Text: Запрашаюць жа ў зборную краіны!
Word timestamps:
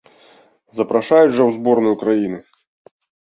Запрашаюць 0.77 1.35
жа 1.35 1.35
ў 1.35 1.51
зборную 1.59 1.93
краіны! 2.05 2.39